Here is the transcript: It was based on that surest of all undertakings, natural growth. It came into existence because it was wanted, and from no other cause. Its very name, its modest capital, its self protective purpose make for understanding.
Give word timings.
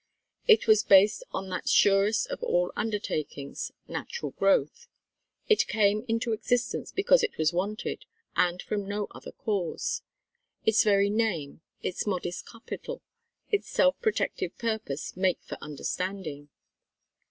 It 0.47 0.65
was 0.65 0.81
based 0.81 1.23
on 1.31 1.49
that 1.49 1.69
surest 1.69 2.25
of 2.31 2.41
all 2.41 2.73
undertakings, 2.75 3.71
natural 3.87 4.31
growth. 4.31 4.87
It 5.47 5.67
came 5.67 6.05
into 6.07 6.33
existence 6.33 6.91
because 6.91 7.21
it 7.21 7.37
was 7.37 7.53
wanted, 7.53 8.05
and 8.35 8.63
from 8.63 8.87
no 8.89 9.05
other 9.11 9.31
cause. 9.31 10.01
Its 10.65 10.83
very 10.83 11.11
name, 11.11 11.61
its 11.83 12.07
modest 12.07 12.47
capital, 12.49 13.03
its 13.51 13.69
self 13.69 13.95
protective 14.01 14.57
purpose 14.57 15.15
make 15.15 15.39
for 15.43 15.59
understanding. 15.61 16.49